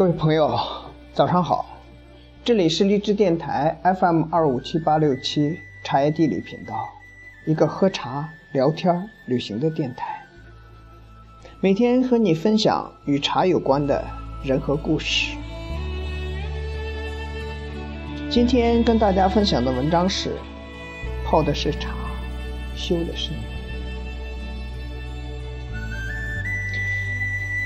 [0.00, 0.58] 各位朋友，
[1.12, 1.78] 早上好，
[2.42, 6.88] 这里是荔枝电台 FM 二五七八六七茶叶地理频道，
[7.44, 10.24] 一个喝茶、聊天、旅行的电台。
[11.60, 14.02] 每天和你分享与茶有关的
[14.42, 15.36] 人和故事。
[18.30, 20.30] 今天跟大家分享的文章是：
[21.26, 21.90] 泡的是茶，
[22.74, 23.36] 修的是你。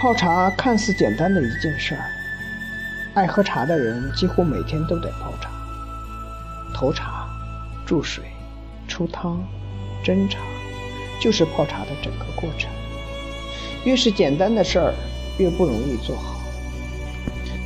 [0.00, 2.02] 泡茶看似简单的一件事儿，
[3.14, 5.50] 爱喝茶的人几乎每天都得泡茶。
[6.72, 7.28] 投茶、
[7.84, 8.24] 注水、
[8.88, 9.38] 出汤、
[10.02, 10.38] 斟茶，
[11.20, 12.70] 就是泡茶的整个过程。
[13.84, 14.94] 越是简单的事儿，
[15.38, 16.40] 越不容易做好。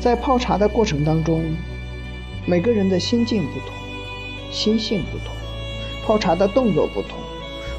[0.00, 1.44] 在泡茶的过程当中，
[2.46, 3.68] 每个人的心境不同，
[4.50, 5.28] 心性不同，
[6.06, 7.18] 泡茶的动作不同，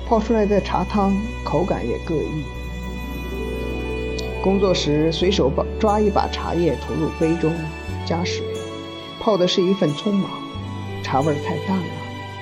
[0.08, 2.44] 泡出来的茶汤口感也各异。
[4.46, 7.52] 工作时随手把抓一把茶叶投入杯中，
[8.06, 8.46] 加水，
[9.20, 10.30] 泡的是一份匆忙。
[11.02, 11.84] 茶味太淡了，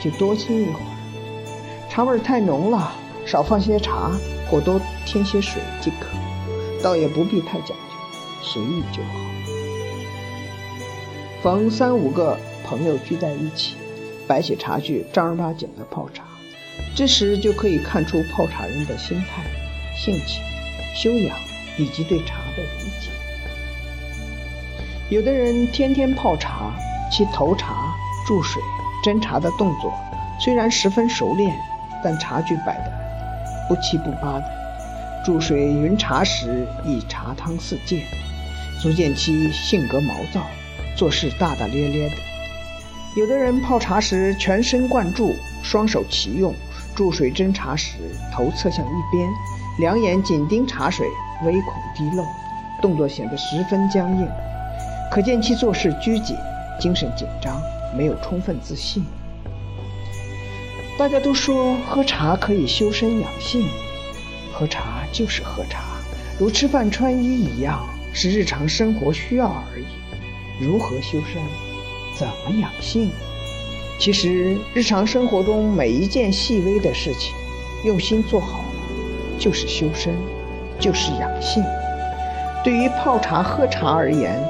[0.02, 2.92] 就多浸一会儿；茶味太浓了，
[3.26, 4.12] 少放些茶
[4.50, 6.08] 或多添些水即可。
[6.84, 7.76] 倒也不必太讲究，
[8.42, 9.10] 随意就好。
[11.42, 13.76] 逢三五个朋友聚在一起，
[14.28, 16.26] 摆起茶具，正儿八经的泡茶，
[16.94, 19.46] 这时就可以看出泡茶人的心态、
[19.96, 20.44] 性情、
[20.94, 21.38] 修养。
[21.78, 23.10] 以及对茶的理解。
[25.10, 26.72] 有的人天天泡茶，
[27.12, 27.94] 其投茶、
[28.26, 28.62] 注水、
[29.04, 29.94] 斟茶的动作
[30.40, 31.56] 虽然十分熟练，
[32.04, 32.92] 但茶具摆的
[33.68, 34.46] 不七不八的，
[35.24, 38.02] 注水匀茶时以茶汤四溅，
[38.82, 40.42] 足见其性格毛躁，
[40.96, 42.16] 做事大大咧咧的。
[43.16, 46.54] 有的人泡茶时全神贯注，双手齐用，
[46.96, 47.98] 注水斟茶时
[48.34, 49.30] 头侧向一边。
[49.80, 51.08] 两眼紧盯茶水，
[51.46, 52.26] 唯恐滴漏，
[52.82, 54.28] 动作显得十分僵硬，
[55.12, 56.36] 可见其做事拘谨，
[56.80, 57.62] 精神紧张，
[57.96, 59.04] 没有充分自信。
[60.98, 63.68] 大家都说喝茶可以修身养性，
[64.54, 65.82] 喝茶就是喝茶，
[66.40, 67.84] 如吃饭穿衣一样，
[68.14, 69.86] 是日常生活需要而已。
[70.64, 71.42] 如何修身？
[72.16, 73.10] 怎么养性？
[74.00, 77.34] 其实日常生活中每一件细微的事情，
[77.86, 78.66] 用心做好了。
[79.40, 80.14] 就是修身，
[80.80, 81.64] 就是养性。
[82.64, 84.42] 对于泡茶喝茶而言，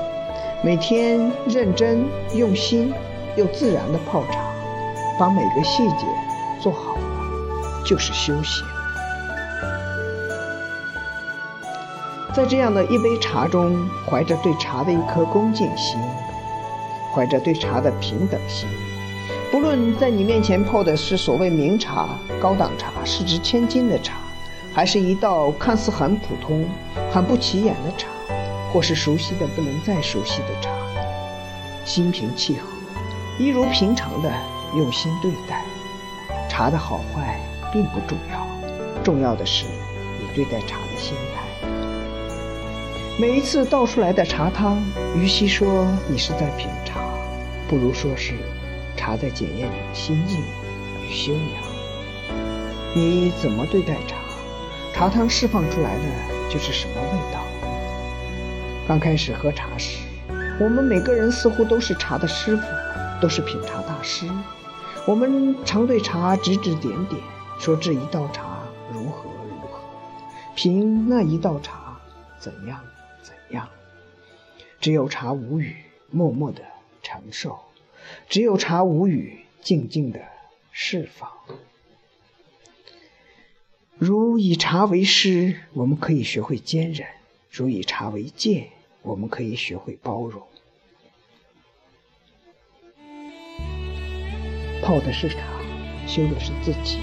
[0.63, 2.93] 每天认真用心
[3.35, 4.39] 又自然的泡茶，
[5.17, 6.05] 把每个细节
[6.61, 8.65] 做好了，就是修行。
[12.35, 13.75] 在这样的一杯茶中，
[14.09, 15.99] 怀着对茶的一颗恭敬心，
[17.13, 18.67] 怀着对茶的平等心，
[19.51, 22.09] 不论在你面前泡的是所谓名茶、
[22.41, 24.15] 高档茶、市值千金的茶。
[24.73, 26.67] 还是一道看似很普通、
[27.11, 28.07] 很不起眼的茶，
[28.71, 30.71] 或是熟悉的不能再熟悉的茶，
[31.85, 32.67] 心平气和，
[33.37, 34.33] 一如平常的
[34.75, 35.63] 用心对待。
[36.49, 37.39] 茶的好坏
[37.71, 39.65] 并不重要，重要的是
[40.19, 41.67] 你对待茶的心态。
[43.19, 44.83] 每一次倒出来的茶汤，
[45.15, 46.99] 与其说你是在品茶，
[47.67, 48.33] 不如说是
[48.97, 50.39] 茶在检验你的心境
[51.03, 51.63] 与修养。
[52.95, 54.15] 你怎么对待茶？
[54.93, 56.03] 茶汤释放出来的
[56.49, 57.43] 就是什么味道？
[58.87, 59.97] 刚开始喝茶时，
[60.59, 62.63] 我们每个人似乎都是茶的师傅，
[63.19, 64.29] 都是品茶大师。
[65.07, 67.19] 我们常对茶指指点点，
[67.59, 68.59] 说这一道茶
[68.93, 69.79] 如何如何，
[70.55, 71.97] 评那一道茶
[72.37, 72.79] 怎样
[73.23, 73.67] 怎样。
[74.79, 75.75] 只有茶无语，
[76.11, 76.61] 默默的
[77.01, 77.57] 承受；
[78.29, 80.19] 只有茶无语，静静的
[80.71, 81.27] 释放。
[84.05, 87.07] 如以茶为师，我们可以学会坚忍；
[87.49, 88.67] 如以茶为戒，
[89.01, 90.41] 我们可以学会包容。
[94.81, 95.37] 泡的是茶，
[96.05, 96.97] 修的是自己。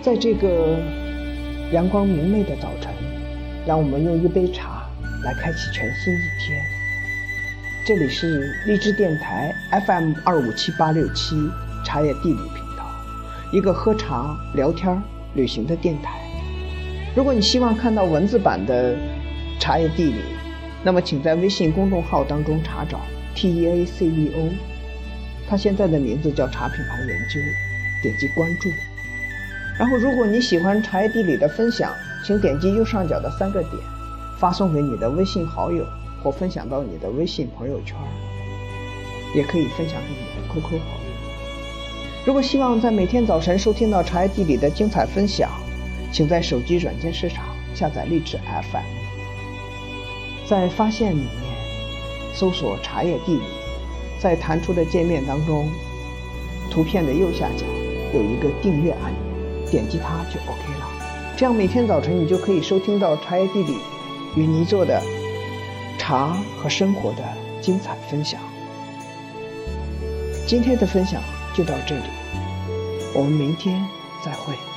[0.00, 0.78] 在这个
[1.74, 2.90] 阳光明媚的早晨，
[3.66, 4.88] 让我们用一杯茶
[5.24, 6.64] 来开启全新一天。
[7.84, 9.54] 这里是荔枝电台
[9.86, 11.36] FM 二五七八六七
[11.84, 12.90] 茶叶地理频道，
[13.52, 15.02] 一个喝茶聊天儿。
[15.34, 16.20] 旅行的电台。
[17.14, 18.96] 如果你希望看到文字版的
[19.60, 20.20] 茶叶地理，
[20.82, 23.00] 那么请在微信公众号当中查找
[23.34, 24.50] T E A C E O，
[25.48, 27.40] 它现在的名字叫茶品牌研究，
[28.02, 28.68] 点击关注。
[29.78, 31.92] 然后，如果你喜欢茶叶地理的分享，
[32.24, 33.74] 请点击右上角的三个点，
[34.38, 35.84] 发送给你的微信好友，
[36.22, 37.96] 或分享到你的微信朋友圈，
[39.34, 41.03] 也可以分享给你的 QQ 好友。
[42.24, 45.50] 如果希望在每天早晨收听到茶叶地理的精彩分享，
[46.10, 47.44] 请在手机软件市场
[47.74, 48.38] 下载荔枝
[48.72, 48.82] FM。
[50.46, 51.28] 在发现里面
[52.32, 53.42] 搜索“茶叶地理”，
[54.18, 55.68] 在弹出的界面当中，
[56.70, 57.66] 图片的右下角
[58.14, 60.88] 有一个订阅按钮，点击它就 OK 了。
[61.36, 63.76] 这样每天早晨你就可以收听到茶叶地理
[64.34, 64.98] 与你做的
[65.98, 67.22] 茶和生活的
[67.60, 68.40] 精彩分享。
[70.46, 71.20] 今天的分享
[71.54, 72.02] 就到这里，
[73.14, 73.88] 我们明天
[74.24, 74.73] 再会。